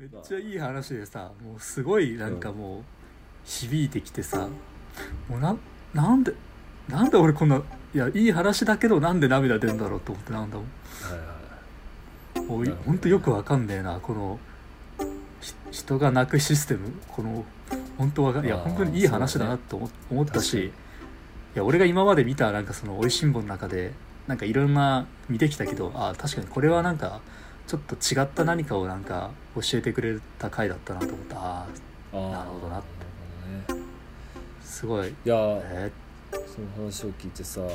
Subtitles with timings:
[0.00, 2.82] めっちゃいい話でさもうすごいなんかもう
[3.44, 4.48] 響いてきてさ
[5.28, 5.54] もうな
[5.92, 6.32] なんで
[6.88, 10.66] なんで俺こんないやいい話だけどなんで涙出んだろうと思ってなんだもん
[11.02, 14.38] はいはいほんとよくわかんねえなこの
[15.42, 16.92] ひ人が泣くシステム。
[17.08, 17.44] この
[17.98, 20.72] 本当わかんいや本当にいい話だなと思,、思ったしい
[21.54, 23.92] や俺が今まで見たなんかその「おいしんぼ」の中で
[24.26, 27.20] なんかいろんな見てきたけどあー確かにこれはなんか
[27.70, 31.36] ちょっと違った何かをなんか教えてくれた回だったなと思った。
[31.36, 32.30] あーあー。
[32.32, 32.84] なるほどななる
[33.68, 33.84] ほどね
[34.60, 35.08] すごい。
[35.08, 35.60] いやー。
[35.62, 35.92] え
[36.32, 37.70] その話を聞いてさー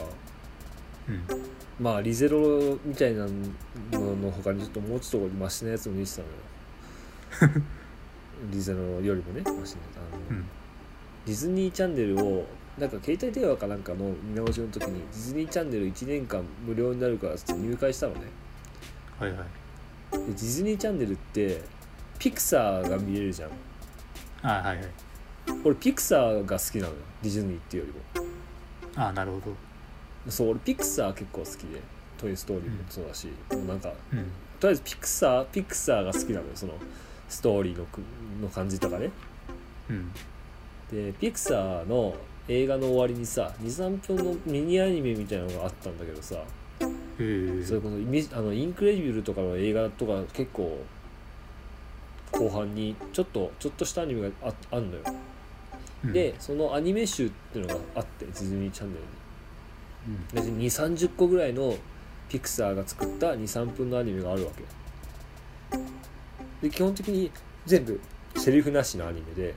[1.08, 1.24] うん。
[1.80, 3.26] まあリゼロみたいな
[3.94, 7.62] のの他にちょっともうちょっとマシなやつも見てたのよ。
[8.52, 10.46] リゼロよりもねマシなあの、うん。
[11.26, 12.46] ディズニーチャンネルを
[12.78, 18.24] なんか携帯電話かなんかの見直しの時にディズニーチャンネル1年間無料になるからって入会したのね。
[19.18, 19.38] はいはい。
[19.38, 19.65] で
[20.28, 21.62] ディズニーチャンネルって
[22.20, 23.50] ピクサーが見れるじゃん。
[24.42, 24.88] あーはいはい。
[25.64, 26.96] 俺ピクサーが好きなのよ。
[27.22, 28.28] ディズニーっていうよりも。
[28.96, 29.40] あーなるほ
[30.26, 30.32] ど。
[30.32, 31.82] そう俺ピクサー結構好きで
[32.18, 34.32] 「トイ・ストーリー」もそうだし、もうなんかうん。
[34.60, 36.52] とりあえずピクサーピクサーが好きなのよ。
[36.56, 36.74] その
[37.30, 38.02] ストーリーのく
[38.42, 39.12] の感じとかね。
[39.90, 40.12] うん。
[40.92, 42.16] でピクサーの
[42.48, 46.36] 映画の終わりにさ23分のミニアニメみたいなのがあったんだけどさ
[47.18, 50.84] それこそあのインクレディブルとかの映画とか結構
[52.32, 55.04] 後半にちょっとちょっとしたアニメがああんのよ、
[56.04, 56.14] うん。
[56.14, 58.98] でそのアニメ集っていうのがあってディズニーチャンネ
[60.36, 60.50] ルに。
[60.52, 60.60] うん。
[60.60, 61.76] 2、30個ぐらいの
[62.28, 64.52] ピクサーが作った2、3分のアニメがあるわ
[65.72, 65.78] け
[66.62, 67.32] で基本的に
[67.66, 68.00] 全部
[68.36, 69.56] セリフなしのアニメで。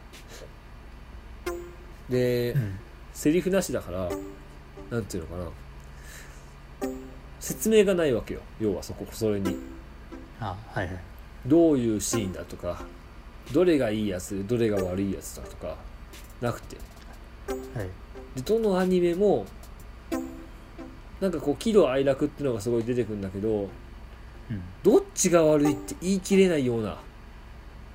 [2.09, 2.79] で、うん。
[3.13, 4.09] セリフなしだから
[4.91, 5.51] なんていうのかな
[7.41, 8.41] 説明がないわけよ。
[8.61, 9.57] 要はそこそれに。
[10.41, 10.99] あはいはい。
[11.47, 12.83] どういうシーンだとか
[13.53, 15.77] どれがいいやつでどれが悪いやつだとか
[16.41, 16.77] なくて。
[17.49, 17.89] はい。
[18.37, 19.47] でどのアニメも
[21.21, 23.69] なんかこう喜怒哀楽っていうのがすごい出てくるんだけど
[24.51, 24.63] うん。
[24.83, 26.99] どっちが悪いって言い切れないような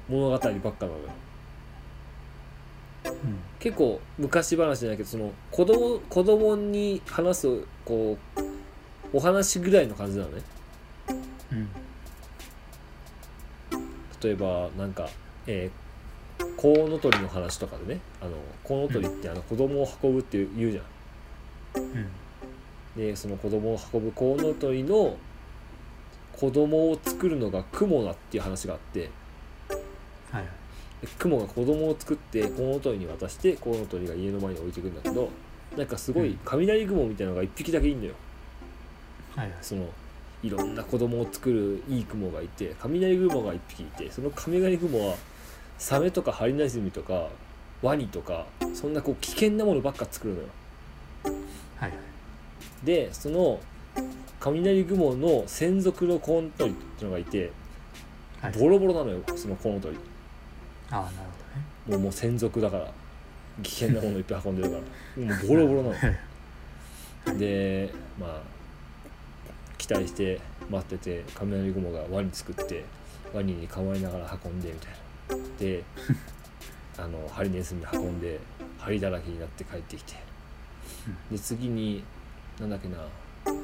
[0.09, 0.74] 物語ばっかなのよ。
[3.06, 3.40] うん。
[3.59, 8.43] 結構昔話じゃないけどその子供子供に話すこう
[9.13, 10.41] お話ぐらいの感じなのね。
[11.51, 11.69] うん。
[14.22, 15.09] 例えばなんか、
[15.47, 15.84] えー
[16.57, 18.00] コウノトリの話とかでね。
[18.22, 18.31] あの
[18.63, 20.81] コウノトリってあの子供を運ぶって言うじゃ
[21.79, 21.81] ん。
[21.81, 22.07] うん。
[22.96, 25.18] でその子供を運ぶコウノトリの
[26.31, 29.09] 子供を作るのがクモだっていう話があって。
[30.31, 30.46] はい
[31.02, 35.29] でクモが子供を作ってコウノトリに渡してコウノトリが家の前に置いてくんだけど
[35.75, 38.13] なんかすごい雷雲みたいなのが1匹だけいいんだよ
[39.36, 39.56] はいはい。
[39.62, 39.88] その
[40.44, 45.16] いろんな子供を作るいい雲がいて雷雲が1匹いてその雷雲は
[45.78, 47.30] サメとかハリネズミとか
[47.82, 50.48] ワニとかそんなこう危険なものばっか作るのよ。
[51.78, 52.00] はいはい。
[52.84, 53.60] でその
[54.40, 57.52] 雷雲の専属のコウノトリっていうのがいて
[58.42, 58.52] はい。
[58.54, 59.98] ボロボロなのよそのコウノトリ。
[60.92, 61.24] ああなるほ
[61.88, 61.98] どね。
[61.98, 62.92] もうもう専属だから
[63.62, 65.24] 危険なものいっぱい運んでるから。
[65.26, 65.96] もうボロボロなの。
[65.96, 66.08] は
[67.36, 67.38] い。
[67.38, 68.42] でまあ
[69.78, 70.39] 期待して
[70.69, 72.85] 待ってて雷雲がワニ作って
[73.34, 75.45] ワニに構えながら運んでみたいな。
[75.59, 75.84] で
[76.97, 78.39] あのハリネズミ運んで
[78.78, 80.13] 針だらけになって帰ってきて。
[81.31, 82.03] で次に
[82.59, 82.97] なんだっけな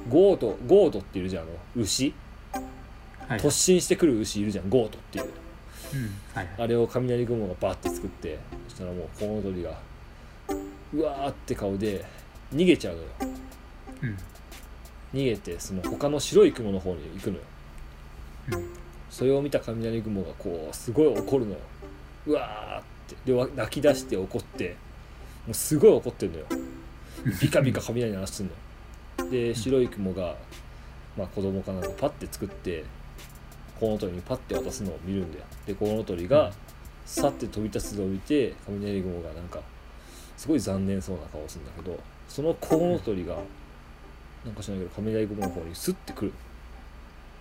[0.09, 2.13] goat goat っているじゃんあの牛。
[3.27, 5.25] はい突進してくる牛いるじゃん goat っていう。
[5.25, 6.01] うん
[6.33, 6.55] はいはい。
[6.59, 9.79] あれを雷雲がバッて作ってそしたらもうコウノトリが
[10.93, 12.03] うわーって顔で
[12.53, 13.07] 逃げちゃうのよ。
[14.01, 14.17] うん
[15.13, 17.43] 逃げてその他の白い雲の方に行くのよ。
[19.09, 21.57] それを見た雷雲がこうすごい怒るのよ。
[22.27, 22.83] うわーっ
[23.25, 23.33] て。
[23.33, 24.75] で泣き出して怒って
[25.45, 26.45] もうすごい怒ってるのよ。
[27.41, 29.31] ビカビカ雷鳴らしてんのよ。
[29.31, 30.35] で白い雲が、
[31.17, 32.85] まあ、子供かなんかパッて作って
[33.79, 35.45] コウノトリにパッて渡すのを見るんだよ。
[35.65, 36.51] でコウノトリが
[37.05, 39.59] さって飛び立つのを見て雷雲がなんか
[40.37, 43.37] すごい残念そうな顔をするんだけどそのコウノトリが
[44.45, 46.33] なんか知らないけど雷雲の方にスッてくる。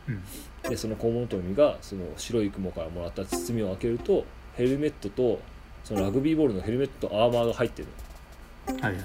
[0.08, 0.22] うん。
[0.70, 4.24] でそのコウノトリがその白い雲からもらった包みを開けると
[4.54, 5.40] ヘルメットと
[5.84, 7.88] そのラグビーボールのヘルメットとアーマーが入ってる
[8.68, 8.82] の。
[8.82, 9.02] はいはい。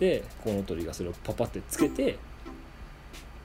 [0.00, 2.18] でコウノトリがそれをパパってつけて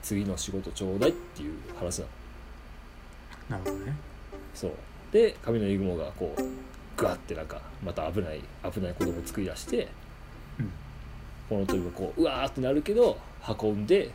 [0.01, 3.57] 次の仕事ちょうだいっていう話なの。
[3.59, 3.95] なるほどね。
[4.53, 4.71] そう。
[5.12, 6.42] で雷雲がこう
[6.98, 9.88] グワッてなんかまた危ない危ない子供を作り出して、うん
[11.51, 13.18] コウノトリがこううわーってなるけど
[13.62, 14.09] 運んで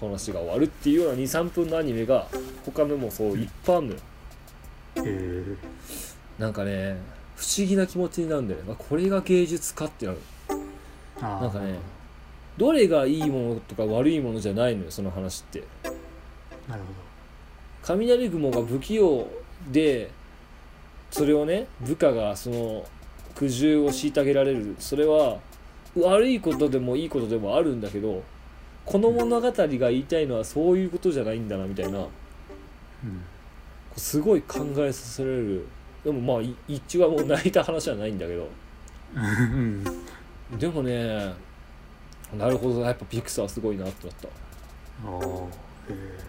[0.00, 2.26] 話が終わるっていうような23分のアニメが
[2.64, 3.98] 他のもそういっぱいあるのよ
[5.04, 5.56] え
[6.38, 6.96] なんかね
[7.36, 8.72] 不思議な気持ちになるんだよね。
[8.72, 10.18] あこれが芸術かってなる。
[11.20, 11.78] なんかね
[12.56, 15.62] どれがいいものとか悪いものじゃないのよその話って。
[16.66, 16.82] なる
[17.82, 19.26] 雷雲が不器用
[19.70, 20.10] で
[21.10, 22.86] それをね部下がその
[23.34, 24.76] 苦渋を虐げられる。
[24.78, 25.38] それは
[25.96, 28.22] 悪いことでもいいことでもあるんだけど
[28.84, 32.06] この物語が言いたいのはそういうことじゃないんだなみたいな。
[33.96, 35.66] すごい考えさせられる。
[36.04, 38.48] でもまあい一話も泣いた話はないんだけど。
[39.14, 39.84] うん。
[40.58, 41.32] でもね
[42.36, 44.28] なるほどやっぱピクサーすごいなってなった。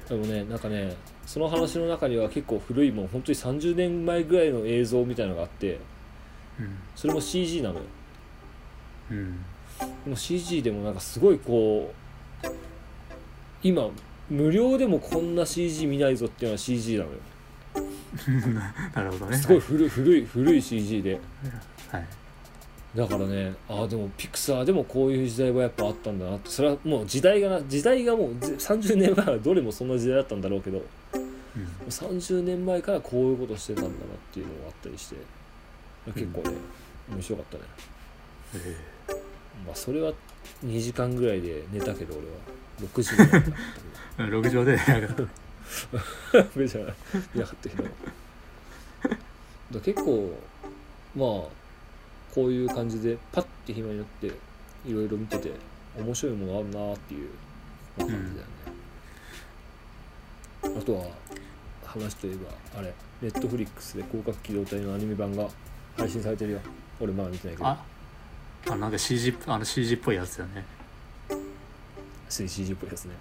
[0.09, 3.07] でもねなんかねその話の中には結構古いもん。
[3.07, 5.79] 本当に30年前ぐらいの映像みたいなのがあって
[6.95, 7.81] それも CG なのよ。
[9.11, 9.45] うん
[10.03, 11.93] でも CG でもなんかすごいこ
[12.43, 12.47] う
[13.63, 13.89] 今
[14.29, 17.17] 無料でもこんな CG 見ないぞっていうのは CG なのよ。
[18.95, 19.37] なるほどね。
[19.37, 21.19] すごい古い古い古い CG で。
[21.89, 22.05] はい。
[22.95, 26.49] だからねああでもピクサーでもこういう時代はやっぱあったんだなって。
[26.49, 30.83] それはもう時代がな時代がもうぜ30年前はどれもそんな時代だったんだろうけども
[31.55, 31.61] うん。
[31.61, 33.97] う30年前からこういうことしてたんだなっ
[34.33, 35.15] ていうのがあったりして
[36.13, 36.55] 結構ね
[37.11, 37.63] 面白かったね。
[38.55, 38.90] え
[39.65, 40.13] まあそれは
[40.65, 42.33] 2時間ぐらいで寝たけど俺は。
[42.81, 43.57] 6時ぐらいだったけど。
[44.17, 44.77] ーうん6畳で。
[44.77, 45.27] なんか
[46.55, 46.95] 上じゃない。
[47.35, 47.75] いなかったけ
[49.71, 49.79] ど。
[49.79, 50.37] 結構
[51.15, 51.27] まあ
[52.33, 54.27] こういう感じでパッて暇になって
[54.85, 55.51] いろいろ見てて
[55.97, 57.29] 面白いものあるなっていう
[57.97, 58.47] まあ感じだよ
[60.75, 61.05] ね、あとは
[61.85, 65.47] 話といえばあれネットフリックスで広角機動隊のアニメ版が
[65.97, 66.59] 配信されてるよ。
[66.99, 67.69] 俺まだ見てないけど。
[67.69, 67.83] あ
[68.69, 68.87] あな？
[68.89, 70.65] んか CG あの CG っぽいやつだよね。
[72.29, 73.13] 3CG っぽいやつね。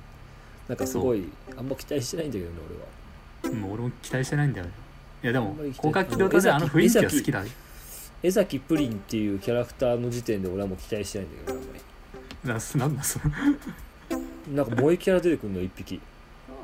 [0.68, 1.24] なんかすごい
[1.56, 2.56] あんま期待してないんだけどね
[3.42, 3.60] 俺は。
[3.60, 4.72] もう俺も期待してないんだよね。
[5.22, 7.50] いやでも広角機動隊であの雰囲気は好きだね。
[8.22, 12.48] 江崎プリンっていうキャラクターの時点で俺はもう期待してないんだけどあんまり。
[12.48, 13.34] なすなんだその。
[14.54, 16.00] なんか萌えキャラ出てくるの一匹。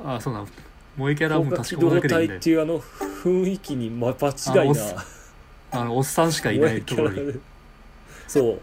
[0.05, 0.47] あそうなの。
[0.95, 5.05] 萌えキャラも確かめ動隊だけでいいんだよっていうあの雰囲気にま場違いな。
[5.71, 7.39] あの おっさんしかいないところに
[8.27, 8.59] そう。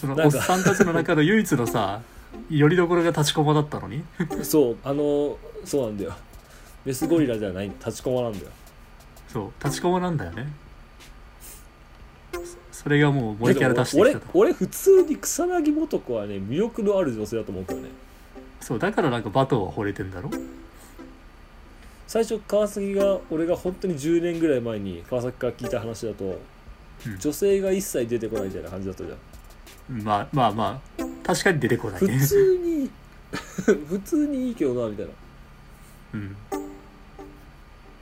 [0.00, 2.00] そのおっさんたちの中の唯一のさ
[2.48, 4.02] よりどころが立ちこまだったのに？
[4.42, 6.14] そうあのそうなんだよ。
[6.84, 8.46] メスゴリラじゃない立ちこまなんだよ。
[9.28, 10.48] そう立ちこまなんだよね。
[12.32, 14.26] そそれがもう萌えキャラ出してき俺たと。
[14.32, 17.90] 俺普通に草薙素子はね魅力のある女性だと思うけどね。
[18.58, 20.30] そうだからなんかバトは惚れてんだろ？
[22.06, 26.40] 最初川崎が俺が本当に10年ぐらい前に川崎から聞いた話だと、
[27.06, 27.18] うん。
[27.18, 30.02] 女性が一切出てこないみたいな感じだったじゃん。
[30.02, 32.90] まあまあまあ確かに出てこない普ね通に
[33.88, 35.12] 普通にいいけどなみたいな。
[36.14, 36.36] うん。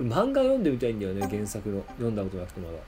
[0.08, 1.82] 漫画読んでみたいんだよね原作の。
[1.96, 2.78] 読んだことなくてまだ。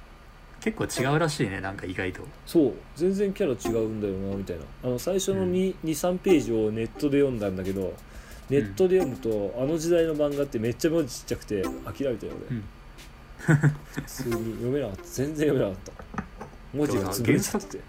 [0.61, 2.23] 結構違うらしいねなんか意外と。
[2.47, 2.73] そう。
[2.95, 4.63] 全然キャラ違うんだよなみたいな。
[4.85, 7.95] あの最初の23ページをネットで読んだんだけど
[8.51, 12.65] ネットで読むと、あの時代の漫画ってめっちゃ文字ちっちゃくて諦めたよ俺、うん
[13.41, 15.03] 普通に読めなかった。
[15.05, 16.25] 全然読めなかった。
[16.73, 17.83] 文字が潰れちゃってて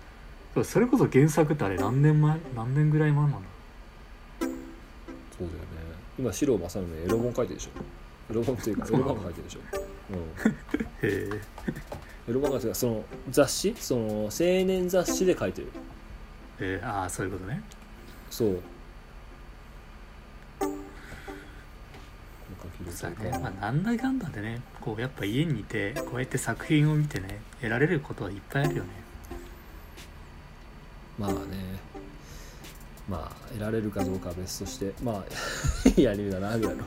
[0.56, 3.42] そうそれこそ原作ってあれ何年前何年ぐらい前なの
[4.40, 4.50] そう
[5.40, 5.56] だよね。
[6.18, 7.70] 今四郎正則エロ本書いてるでしょ。
[8.32, 9.60] エロ本っていうかエロ漫画書いてるでしょ、
[10.12, 10.24] うん、へ
[11.04, 11.30] え。
[12.30, 13.76] エロ漫画っていうかその雑誌？
[13.78, 14.30] その青
[14.66, 15.68] 年雑誌で書いてる。
[16.60, 17.62] えー、ああそういうことね。
[18.30, 18.60] そう
[22.94, 28.90] そうだね、まあ、なんだかんだでねこうやっぱ家にいてこうやって作品を見てね得られることはいっぱいあるよね。
[31.18, 31.38] まあね。
[33.08, 36.84] まあ得られるかどうかは別としてまあいいアニメだなぐらいの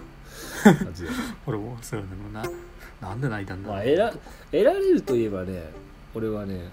[0.62, 1.11] 感じで
[1.47, 2.50] 俺もそういうのな
[3.00, 5.71] なんで泣いたんだまあ得ら得られるといえばね
[6.14, 6.71] 俺はね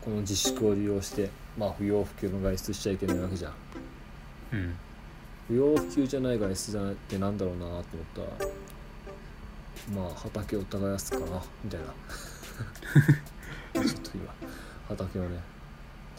[0.00, 3.52] この自粛を利用してまあ不要不急の外出しちゃいけないわけじゃん。
[4.52, 4.74] うん
[5.50, 7.82] 不要不急じゃない外出じゃないってなんだろうなと思っ
[8.14, 8.20] た。
[8.44, 11.86] らまあ畑を耕すかなみたいな。
[13.82, 14.32] ちょっと今
[14.86, 15.40] 畑をね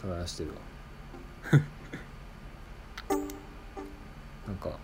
[0.02, 0.56] 耕してるわ。
[4.46, 4.78] なんか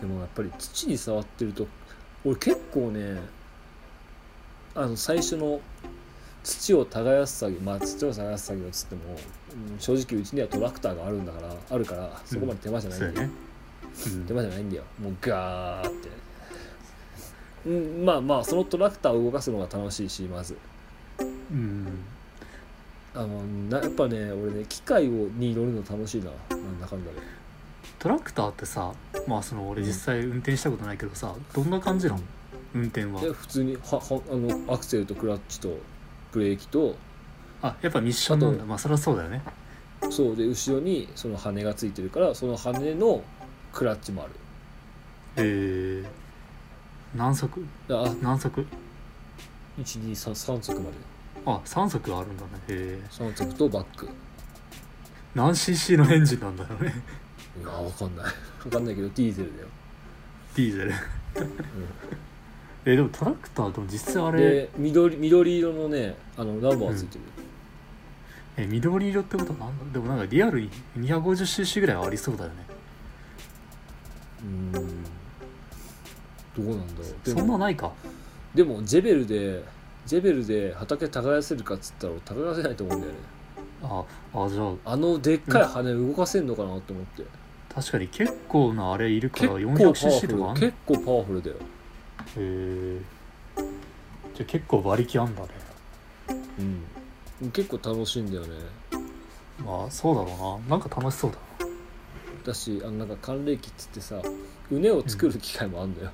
[0.00, 1.66] でもやっぱり土に触ってると
[2.24, 3.20] 俺結構ね
[4.74, 5.60] あの最初の
[6.46, 13.28] 土を耕す作業まあ土を耕す作業っつっても、うん正直うちにはトラクターがあるんだからあるからそこまで手間じゃないんだよ、
[13.94, 14.26] そうん。
[14.26, 14.82] 手間じゃないんだよ。
[15.00, 16.08] もうガーって。
[17.66, 20.56] うんまあまあそのトラクターを動かすのが楽しいしまず。
[21.50, 22.04] うん。
[23.14, 26.30] あのなやっぱね俺ね機械をに乗るの楽しいな。
[26.50, 27.18] なんだかんだで。
[27.98, 28.92] トラクターってさ
[29.26, 32.20] まあその俺実際運転したことないけどさどんな感じなの
[32.74, 33.20] 運転は。
[33.20, 35.76] で普通にははあのアクセルとクラッチと
[36.32, 36.96] ブレーキと
[37.62, 38.64] あやっぱミッションなんだ。
[38.64, 39.42] まあそりゃそうだよね。
[40.10, 43.22] そうで後ろにその羽がついてるからその羽の
[43.72, 44.32] クラッチもある。
[45.36, 46.06] えー、
[47.14, 47.60] 何足？
[47.88, 48.66] だあ何足
[49.78, 50.86] ？123足まで。
[51.46, 52.50] あ三足あるんだね。
[52.68, 54.08] へえ3足とバック。
[55.34, 56.94] 何 cc のエンジンなんだろうね。
[57.60, 58.24] いやわかんない。
[58.24, 58.32] わ
[58.70, 59.68] かんないけどディーゼルだよ、
[60.56, 60.92] ディーゼル
[62.86, 67.24] えーでもトラクターでも実際あれで緑緑色のねあのナンバーついてる、
[68.56, 69.92] え緑色ってことはなんだ？
[69.92, 72.56] でもなんかリアルに 250cc ぐらいはありそうだよね。
[74.44, 74.72] うん。
[74.72, 74.78] ど
[76.62, 77.24] うなんだろう。
[77.24, 77.92] でそんなもないか。
[78.54, 79.64] でもジェベルで
[80.06, 83.18] ジェベルで畑耕せるかっつったら耕せないと思うんだよね。
[83.82, 84.92] ああじゃあ。
[84.92, 87.24] あのでっかい羽動かせんのかなって思って。
[87.74, 90.38] 確かに結構なあれいるから結構パワ 400cc フル。
[90.38, 90.56] とかあんの？
[90.56, 91.56] へ結構パワフルだよ
[92.36, 93.00] え
[94.34, 95.48] じゃあ結構馬力あんだね。
[97.40, 97.50] うん。
[97.52, 98.48] 結構楽しいんだよね。
[99.64, 100.76] まあそうだろうな。
[100.76, 101.38] なんか楽しそうだ
[102.44, 104.22] だしあのなんか寒冷期っつってさ
[104.70, 106.10] うねを作る機会もあるんだよ、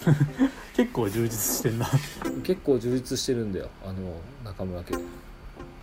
[0.74, 1.86] 結構充実してんな。
[2.42, 3.68] 結構充実してるんだよ。
[3.84, 4.98] あの中村家。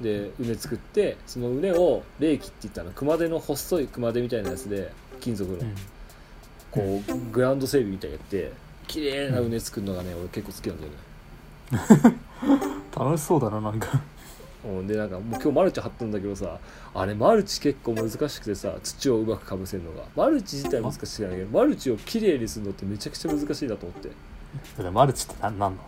[0.01, 5.75] でうね作ってそのうねを冷気って言ったの熊手の細い熊手みたいなやつで金属の、うん。
[6.71, 8.51] こうグラウンド整備みたいにやって
[8.89, 12.17] 綺麗なうね作るのがね、俺結構好きなんだよね。
[12.97, 14.01] 楽しそうだななんか。
[14.65, 16.57] うんでなんかもう今日マルチ張ったんだけどさ
[16.93, 20.03] あれマルチ結構難しくてさ土をうまくかぶせるのが。
[20.15, 24.09] マルチ自体難しくないけどマルチを綺麗にするのってめちゃくちゃ難しいなと思って。
[24.75, 25.79] それマルチって何なんの？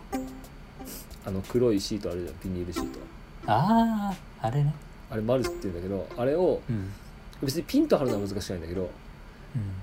[1.26, 3.00] あの黒いシートあるじゃんビニールシート。
[3.46, 4.72] あああれね。
[5.10, 6.92] あれマルチって言うんだけどあれをうん。
[7.42, 8.88] 別にピンと張るのは難しくないんだけどうん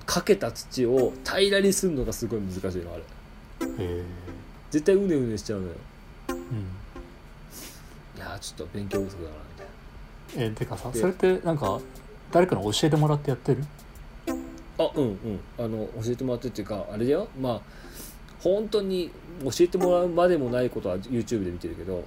[0.06, 3.84] かけた土を平らにするのがすごい難しいのあれ。
[3.84, 4.02] へ
[4.70, 5.74] 絶対うねうねしちゃうのよ。
[6.28, 6.40] えうん。
[6.40, 6.42] い
[8.18, 10.52] やーちょっと勉強不足だなみたいな。
[10.52, 11.80] えてかさでそれってなんか
[12.32, 13.64] 誰かに教えてもらってやってる？
[14.78, 15.40] あうんうん。
[15.58, 17.28] あの教えてもらってっていうかあれだよ。
[17.40, 17.60] まあ
[18.40, 19.10] 本当に
[19.44, 22.04] 教えてもらうまでもないことは YouTube で見てるけど。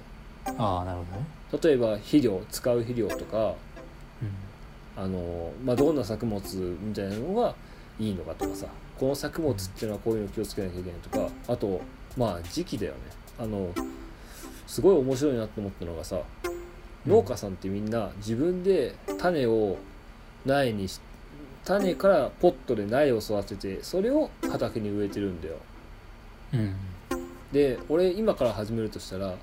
[0.58, 1.26] ああなるほどね。
[1.62, 3.54] 例えば肥料使う肥料とかうん
[4.96, 6.40] あの、まあ、どんな作物
[6.80, 7.54] みたいなのが
[7.98, 8.66] いいのかとかさ
[8.98, 11.80] この作物っていうのはこういうの気をつけなきゃいけないとかあと
[12.16, 12.98] まあ時期だよね。
[13.38, 13.74] あの
[14.66, 16.20] すごい面白いなって思ったのがさ
[17.06, 19.76] 農家さんってみんな自分で種を
[20.46, 21.00] 苗にし
[21.64, 25.56] 種からポットで苗を育ててそれを畑に植えてるんだよ。
[26.52, 26.76] うん。
[27.52, 29.34] で俺今から始めるとしたら、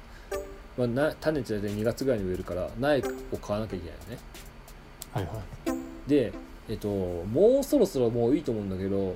[0.77, 4.17] まあ、な種って大体2月ぐらいに植えるから苗を買わなきゃいけないよね
[5.13, 6.09] はいはい。
[6.09, 6.33] で
[6.69, 9.15] えっともうそろそろもういいと思うんだけど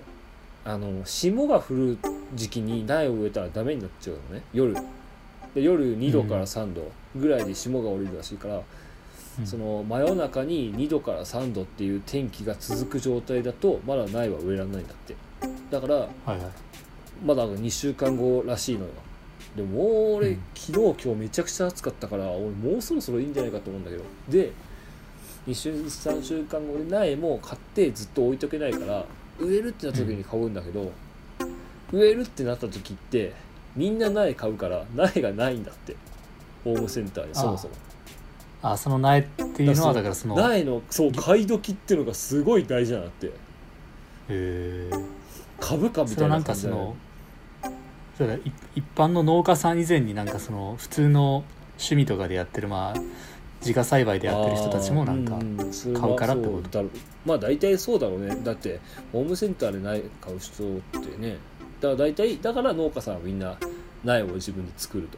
[0.66, 1.98] あの霜が降る
[2.34, 4.44] 時期に苗を植えたらダメになっちゃうのね。
[4.52, 4.74] 夜。
[5.54, 8.62] で夜2度から3度ぐらいで霜が降りるらしいから、
[9.40, 9.46] うん。
[9.46, 15.16] その真夜中に2度から3度っていう天気が続く状態だとまだ苗は植えられないんだって。
[15.70, 16.40] だからはいはい。
[17.24, 18.92] まだ2週間後らしいのよ。
[19.56, 20.40] でも俺、うん。
[20.56, 24.04] 昨日今日めちゃくちゃ暑かったから俺もうそろそろいいんじゃないかと思うんだけど。
[24.30, 24.52] で
[25.48, 29.06] 2週3週間後で苗も買ってずっと置いとけないから
[29.40, 30.92] 植えるってなった時に買うんだけど、
[31.92, 33.34] 植えるってなった時って
[33.76, 35.96] みんな苗買うから苗がないんだって。
[36.66, 37.74] ホームセンターにそもそも。
[38.64, 43.32] あその苗っていうのはだからそのへ苗のそう買い時っていうのがすごい大事なんだって。
[44.30, 44.90] え。
[45.60, 46.96] 株価みたいななん感じだよ
[48.18, 51.44] かそのそ一般の農家さん以前になんかその普通の
[51.78, 53.00] 趣味とかでやってるまあ
[53.66, 55.40] 自家栽培でやってる人たちもなんか
[56.00, 56.86] 買うからってこと。
[57.26, 58.36] まあ大体そうだろうね。
[58.44, 58.80] だって
[59.12, 61.38] ホームセンターで苗買う人ってね。
[61.82, 63.58] だから大体だから農家さんはみんな
[64.04, 65.18] 苗を自分で作ると。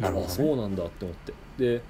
[0.00, 1.34] あなるほど、ね、そうなんだって思って。
[1.58, 1.82] で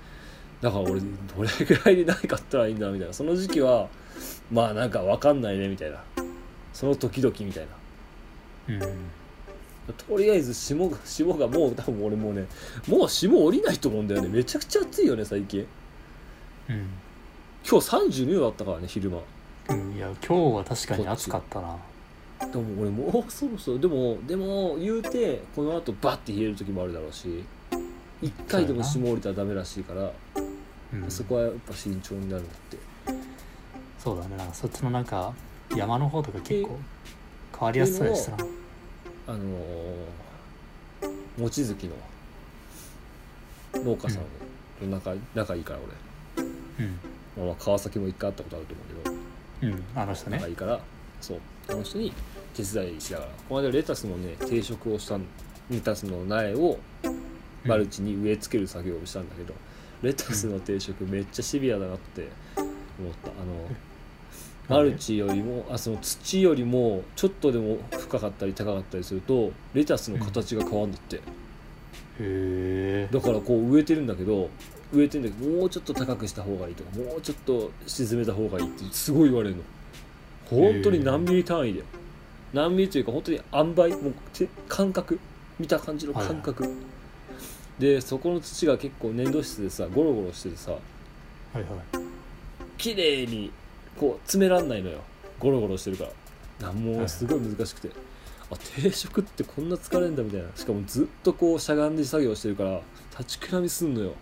[0.60, 1.06] だから俺ど
[1.42, 3.14] れぐらいで苗買ったらいいんだみたいな。
[3.14, 3.88] その時期は
[4.50, 6.02] まあなんか分かんないねみたいな。
[6.72, 7.66] その時々みたい
[8.68, 8.74] な。
[8.74, 8.98] うん
[9.92, 12.46] とりあえず霜が霜がもう多分俺もうね
[12.88, 14.28] もう霜降りないと思うんだよね。
[14.28, 15.66] めちゃくちゃ暑いよね最近。
[16.70, 16.88] うん。
[17.68, 17.90] 今日
[18.22, 19.18] 32度だったからね昼間。
[19.70, 21.76] うんいや今日は確かに暑かったな。
[22.40, 27.44] でも俺もうそろそろでもでも言うてこの後バッて冷える時もあるだろうし
[28.20, 30.12] 一回でも霜降りたらダメらしいから
[30.92, 31.10] うん。
[31.10, 32.78] そこはやっぱ慎重になるって。
[33.98, 34.36] そうだね。
[34.36, 35.32] なんかそっちのなんか
[35.74, 36.78] 山の方とか結構
[37.52, 38.44] 変わりやすそうでしたな
[39.26, 41.94] あのー、望月の
[43.82, 46.98] 農家さんと仲,、仲いいからうん。
[47.36, 49.16] 俺、まあ、川崎も一回会ったことあると思うけど。
[49.62, 50.36] うんあの人ね。
[50.36, 50.80] 仲いいから。
[51.20, 51.38] そう。
[51.68, 52.12] あの人に
[52.54, 55.24] 手伝いしながらこの間レタスのね定食をしたん
[55.70, 56.78] レタスの苗を
[57.64, 59.54] マルチに植え付ける作業をしたんだけど、
[60.02, 62.28] レタスの定食めっちゃシビアだなって
[62.98, 63.30] 思った。
[63.30, 63.74] あの
[64.68, 71.20] マルチよりもあその土よりもちょっとでも深かったり高かったりするとレタスの形が変わるんだって、へ
[72.18, 74.48] えだからこう植えてるんだけど
[74.92, 79.62] 植えてんだけどもうちょっと高くした方がいいとかもうちょっと沈めた方がいいってすごい言われるの。
[80.46, 81.82] 本当に何ミリ単位で。
[82.52, 85.18] 何ミリというか本当に塩梅もう手感覚
[85.58, 86.68] 見た感じの感覚、
[87.78, 91.64] でそこの土が結構粘土質でさゴロゴロしててさはいはい。
[92.78, 93.50] 綺麗に
[93.98, 94.98] こう詰めらんないのよ。
[95.38, 96.68] ゴロゴロしてるから。
[96.68, 97.90] なんもうすごい難しくて、
[98.50, 100.48] あ定食ってこんな疲れるんだみたいな。
[100.54, 102.80] しかもずっとこうしゃがんで作業してるから
[103.18, 104.12] 立ちくらみすんのよ。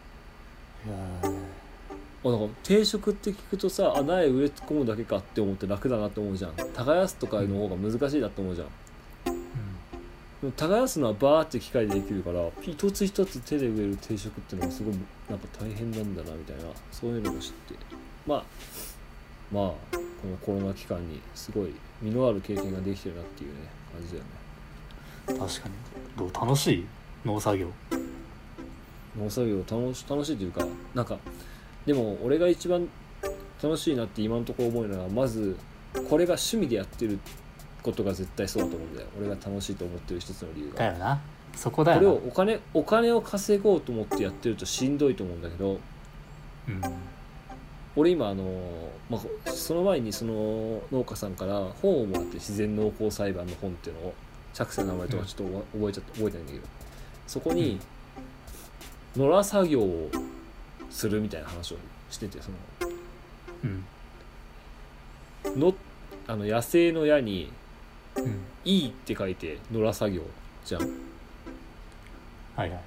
[2.24, 6.52] あなんか定食って聞くとさあ苗植え込むだけかって思って楽だなって思うじゃん。
[6.54, 8.68] 耕すとかの方が難しいなって思うじゃん、
[9.26, 14.94] でも耕すのはバーって機械でできるから一つ一つ手で植える定食っていうのがすごい
[15.28, 16.62] なんか大変なんだなみたいな。
[16.90, 17.74] そういうのを知って。
[18.26, 18.44] まあ
[19.52, 24.30] まあこのコロナ期間にすごい実のある経験ができてるなっていうね感じだよね。
[25.28, 25.74] うん確かに。
[26.16, 26.86] どう楽しい？
[27.24, 27.68] 農作業。
[29.18, 31.18] 農作業楽し楽しいというかなんか
[31.86, 32.88] でも俺が一番
[33.62, 35.56] 楽しいなって今のところ思うのはまず
[36.08, 37.18] これが趣味でやってる
[37.82, 39.08] ことが絶対そうだと思うんだよ。
[39.18, 40.78] 俺が楽しいと思ってる一つの理由が。
[40.78, 41.20] だよな。
[41.54, 45.78] そこだこれをよお金お金を稼ごうと思ってやってるとしんどいと思うんだけど
[46.80, 46.90] な
[47.94, 48.44] 俺今あの、
[49.10, 54.14] まあ、その前にその農家さんから本をもらって自然農耕栽培の本っていうのを
[54.54, 56.82] 着世の名前とかちょっと覚えちゃって覚えてないんだけど。
[57.26, 57.80] そこに
[59.16, 60.10] 野良作業を
[60.90, 61.76] するみたいな話を
[62.10, 62.56] しててその
[63.64, 63.70] うん。
[63.70, 63.84] うん
[65.58, 65.74] の
[66.28, 67.52] あの野生の矢に
[68.16, 70.22] うん「いい」って書いて野良作業
[70.64, 70.82] じゃん。
[72.54, 72.80] はいはい。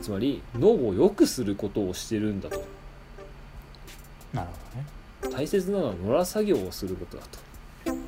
[0.00, 2.64] つまり脳を良くすることをしてるんだと
[4.32, 5.36] なるほどね。
[5.36, 7.38] 大切なのは野良作業をすることだと。
[7.84, 7.98] だか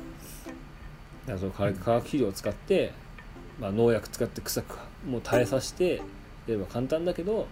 [1.27, 2.91] らその化化学肥料を使って、
[3.59, 6.01] まあ、農薬使って草くもう耐えさせてや
[6.47, 7.47] れば簡単だけど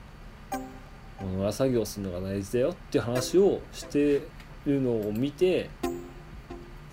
[1.21, 4.21] 野良作業をするのが大事だよっていう話をして
[4.65, 5.69] るのを見て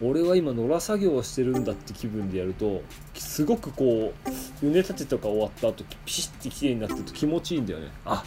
[0.02, 2.82] 俺は今野良作業をしてるんだって気分でやると
[3.14, 4.30] すごくこう
[4.64, 7.90] 畝立てとか終わった後ピシッて綺麗になってると気持ちいいんだよね。
[8.06, 8.24] あ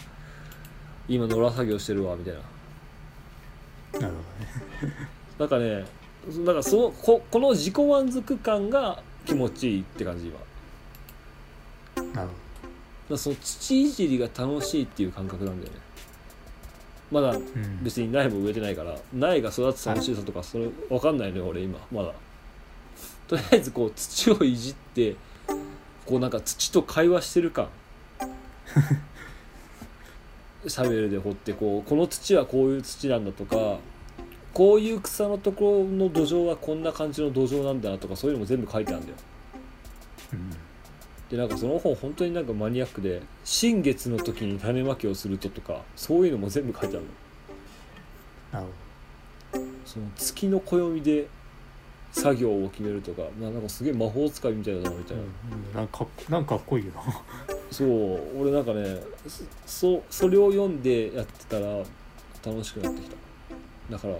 [1.07, 2.39] 今野良作業してるわみたいな
[3.93, 4.17] なるほどね。
[5.39, 5.86] なんかね
[6.45, 10.39] だからそのここの自己満足感が気持ちいいって感じ今
[11.95, 12.34] だかなるほ
[13.10, 15.79] らその土いじりが楽しいっていう感覚なんだよね。
[17.12, 17.84] まだどうん。
[17.84, 22.13] 別に苗も植えてないから苗が育つ楽しさとかそれ分かんないのよ俺今まだ。
[23.27, 25.15] とりあえずこう土をいじって
[26.06, 27.67] こうなんか土と会話してる感
[30.67, 33.80] シャベルで掘ってこうこの土はこういう土なんだとか
[34.54, 39.17] こういう草のところの土壌はこんな感じの土壌なんだなとかそういうのも全部書いてあるんだよ。
[40.34, 40.52] うん。
[41.30, 47.06] でなんかその本本当になんかマニアックで新月の時に種まきをするととかそういうのも全部書いてある
[48.54, 48.60] の。
[48.60, 48.67] なる
[49.86, 51.28] その月の暦で
[52.12, 57.02] 作業を決めるとかななんかすげえ魔法使いみたいだなみたいほな、ど、うん、なんかなんかかっこいいよな
[57.73, 61.65] そう俺なんかねそそそれを読んでやってたら
[62.45, 63.15] 楽しくなってきた。
[63.89, 64.13] だから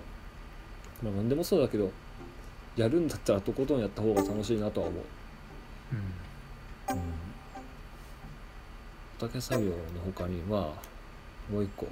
[1.03, 1.91] まあ何でもそうだけど
[2.75, 5.03] やるんだったらとことんやった方が楽しいなとは思う。
[6.89, 6.99] うん。
[9.19, 11.87] 畑作業の他にまあもう一個。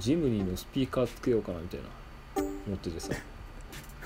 [0.00, 3.14] ジムニーのスピーカーつけようかなみたいな思っててさ。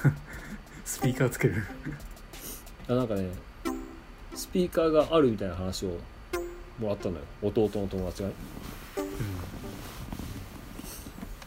[0.84, 1.62] スピーカーつける。
[2.88, 3.30] あなんかね
[4.34, 5.96] スピーカーがあるみたいな話を
[6.80, 7.20] もらったのよ。
[7.42, 8.28] 弟の友達が。
[8.28, 8.34] ね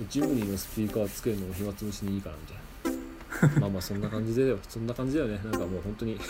[0.10, 3.60] ジムニーのスピーカーつけるのも暇つぶしにいいかなみたいな。
[3.62, 4.58] まあまあそんな感じだよ。
[4.68, 5.40] そんな感じだよね。
[5.44, 6.20] なんかもう本当に。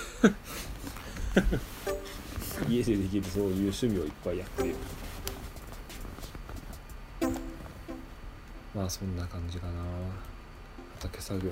[2.70, 4.76] 家でできるそういう趣味をいっぱいやってるよ。
[8.76, 9.74] まあそんな感じかな。
[10.96, 11.52] 畑作業。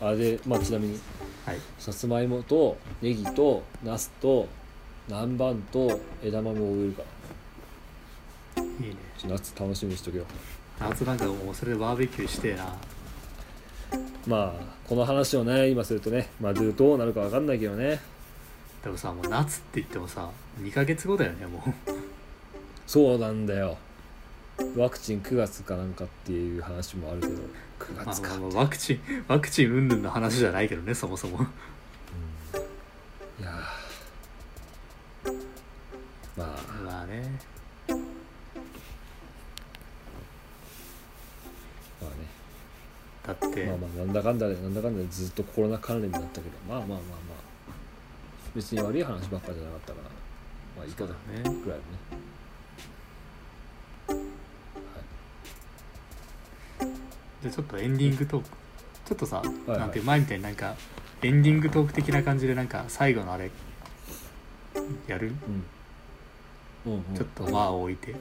[0.00, 1.00] あでまあちなみに。
[1.44, 1.58] はい。
[1.78, 4.48] さつまいもとネギとナスと
[5.08, 7.02] 南蛮と枝豆を植えるか
[8.56, 8.62] ら。
[8.62, 8.96] いいね。
[9.26, 10.24] 夏楽しみにしとけよ。
[10.80, 12.76] 夏なんかもうそれでバーベキューしてえな。
[14.26, 18.00] まあこの話をね今するとねまあどうどうなるか分かんないけどね。
[18.82, 20.28] でもさもう夏って言ってもさ
[20.60, 21.70] 2ヶ月後だよねもう。
[22.86, 23.76] そうなんだよ。
[24.76, 27.34] ワクチン9月かなんかっていう話もあるけど。
[27.80, 31.44] 9まあ月か、まあまあワクチンワクチン云々の話じゃないけどねそもそも
[44.32, 47.42] かんだでなんだかんだでずっとコロナ関連だったけどまあまあまあまあ。
[48.54, 50.10] 別に悪い話ばっかじゃなかったから。
[50.76, 51.10] まあいいかな。
[51.10, 51.16] ね。
[51.42, 51.84] ぐらいの
[54.18, 54.24] ね。
[57.42, 58.48] でちょっとエンディングトーク。
[59.06, 60.74] ちょっとさ、はいなんていう前みたいになんか
[61.22, 63.50] エンディングトーク的な感じでなんか最後のあれ
[65.06, 65.32] やる？
[66.86, 66.92] うん。
[66.92, 67.16] うんうん。
[67.16, 68.14] ちょっとまあ置いて。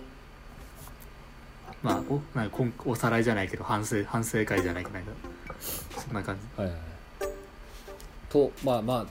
[1.84, 4.96] まあおなんかこんおさらいじゃないけど反省反省会じゃないけど。
[4.96, 5.12] なんか
[5.60, 6.62] そんな感じ。
[6.62, 6.76] はいはい。
[6.78, 6.92] はい
[8.30, 9.06] とまあまあ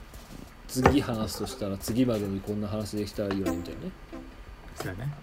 [0.67, 3.91] 次話すとしたら次までにこんな話できたらいいよねみたいなね。
[4.75, 5.13] そうだね、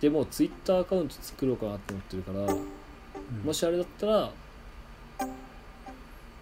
[0.00, 2.66] でもツイッターアカウント作ろうかなって思ってるからうん。
[3.44, 4.30] もしあれだったら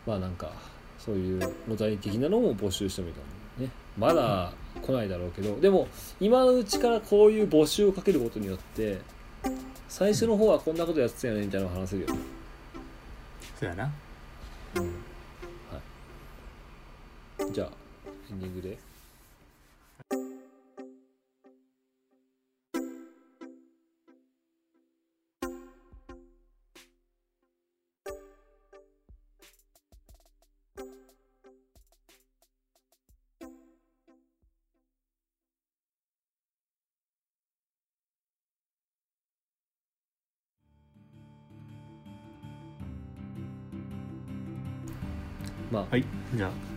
[0.06, 0.50] まあなんか
[0.98, 3.20] そういうお題的なのも募集してもいいか
[3.58, 3.70] もね。
[3.96, 5.88] まだ来ないだろうけどでも
[6.20, 8.98] 今のうちからこういう募集をかけることによって
[9.88, 12.18] 最初の方はこんなことやってたよねみたいなのを話せるよね、
[13.58, 13.82] そうやな。
[13.82, 13.90] は
[17.50, 17.70] い、じゃあ
[18.30, 18.78] エンディングで。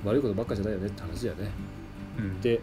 [0.03, 1.51] 悪いことばっかじゃないよねって話だよね。
[2.17, 2.41] うん。
[2.41, 2.59] で、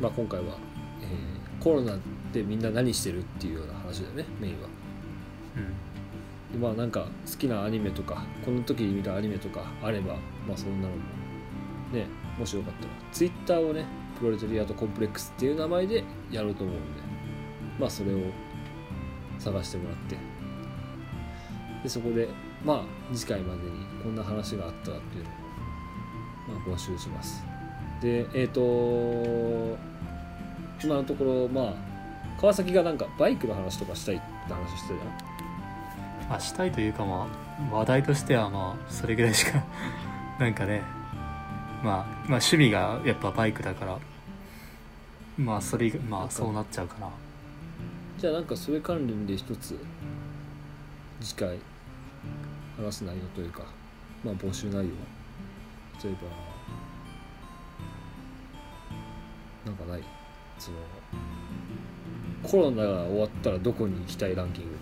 [0.00, 0.56] まあ、今回は、
[1.02, 1.96] えーコロナ
[2.32, 4.68] でみんな何してるっていうような話だよねメインは。
[5.56, 5.60] う
[6.56, 6.60] ん。
[6.60, 11.00] でまあなんか好きなアニメとかこの時に見たアニメとかあればまあそんなのも
[11.92, 12.06] ね
[12.36, 13.84] もしよかったらツイッターをね
[14.18, 16.84] プロレタリアートコンプレックスっていう名前でやろうと思うんで
[17.78, 18.18] まあそれを
[19.38, 20.16] 探してもらって。
[21.84, 22.28] でそこで
[22.64, 23.70] まあ次回までに
[24.02, 25.32] こんな話があったっていうのを、
[26.48, 27.42] まあ、募集します。
[28.00, 28.60] でえっ、と
[30.84, 31.74] 今のところまあ
[32.40, 36.28] 川崎がなんかバイクの話とかしたいって話してたじゃん？
[36.30, 37.28] まあしたいというかま
[37.70, 39.62] あ話題としてはまあそれぐらいしか
[40.40, 40.82] なんかね
[41.84, 43.98] まあ、まあ趣味がやっぱバイクだから
[45.38, 47.08] まあそれがまあそうなっちゃうかな。
[48.18, 49.76] じゃあなんかそれ関連で一つ
[51.20, 51.58] 次回
[52.76, 53.62] 話す内容というか
[54.24, 54.82] まあ募集内容
[56.04, 56.18] 例えば
[59.66, 60.02] なんかない？
[60.58, 60.76] その
[62.42, 64.70] コロナが終わったらどこに行きたいランキング？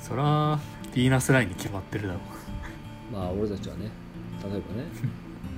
[0.00, 0.58] そら
[0.92, 2.20] ヴィーナスラインに決まってるだろ
[3.12, 3.90] まあ俺たちはね
[4.42, 4.62] 例えばね。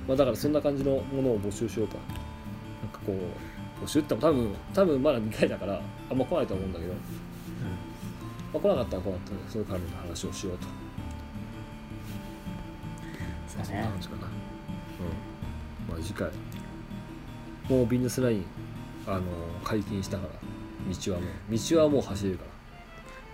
[0.07, 1.95] まあだからそんな感じのものを募集しようか。
[2.83, 3.17] なんかこ
[3.81, 6.91] う募集っても多分多分まだ2回だからあんま来ないと思うんだけど。
[6.93, 6.95] う、
[8.53, 10.67] まあ、来なかったら来なかったらそういう関連の話をしようと
[13.59, 14.21] うん、そうそんな感じかな。
[14.27, 15.93] うん。
[15.93, 16.29] まあ次回。
[17.69, 18.45] もうビジネスライン、
[19.07, 19.21] あの
[19.63, 22.43] 解禁したから、道はもう、道はもう走れるか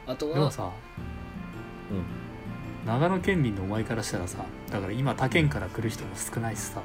[0.07, 0.13] ら。
[0.13, 0.69] あとは、でもさ
[1.91, 2.87] うん。
[2.87, 4.39] 長野県民のお前からしたらさ
[4.71, 6.81] だから今他県から来る人も少ないしさ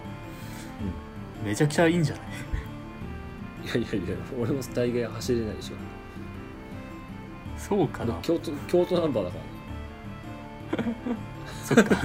[1.43, 3.79] めちゃくちゃいいんじゃない？
[3.81, 5.75] いやいやいや、俺も大概走れないでしょ。
[7.57, 9.37] そうかな俺京都、京都ナンバーだか
[10.77, 10.95] らね。
[11.65, 11.97] そっか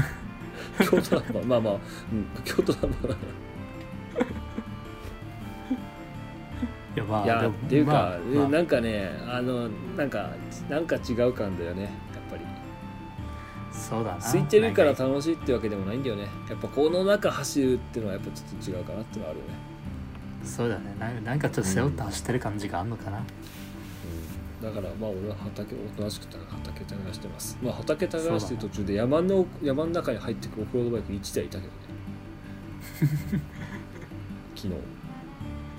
[0.80, 1.78] 京都ナンバー、まあまあ、う
[2.16, 3.22] ん、京都ナンバーだか
[6.94, 7.26] いやまら。
[7.26, 8.50] いや、っていうか、まあまあ。
[8.50, 10.30] なんかね、あの、なんか、
[10.70, 11.92] なんか違う感だよね、やっ
[12.30, 12.44] ぱり。
[13.72, 16.28] そうだな空いてるから楽しいってわけでもないんだよね。
[16.50, 19.54] やっぱこの中走るっていうのはやっぱちょっと違うかなっていうのはあるよね、
[20.44, 20.96] そうだね。
[21.24, 23.24] なんかちょっと背負って走ってる感じがあんのかな、
[24.62, 27.58] だからまあ俺は畑おとなしく畑耕してます。
[27.62, 31.80] まあ畑耕してる途中で山の山の中に入ってくオフロードバイク1台いたけどね。
[34.56, 34.74] 昨日。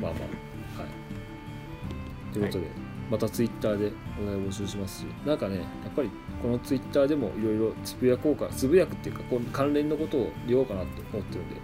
[0.01, 0.83] まあまあ。
[0.83, 2.33] はい。
[2.33, 2.67] ということで、
[3.11, 5.05] またツイッターでお題を募集しますし。
[5.25, 6.11] なんかねやっぱり
[6.43, 11.57] このツイッターでもいろいろつぶやこうかつぶやくっていうかこう関連のことを言おうかなと思ってるんで。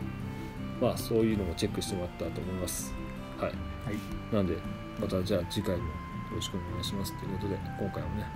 [0.80, 2.94] まあそういうのもチェックしてもらったらと思います。
[3.36, 3.50] はい。
[3.50, 3.54] は
[3.90, 4.34] い。
[4.34, 4.56] なんで
[5.00, 5.92] またじゃあ次回もよ
[6.36, 7.12] ろしくお願いします。
[7.18, 8.26] ということで今回もね、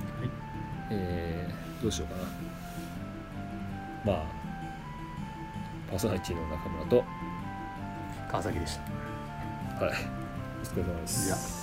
[0.90, 2.22] えーどうしようかな。
[4.04, 4.26] まあ
[5.90, 7.04] パーソナリティの中村と
[8.30, 8.78] 川崎でし
[9.78, 9.84] た。
[9.84, 9.94] はい。
[10.62, 11.61] お疲れ様です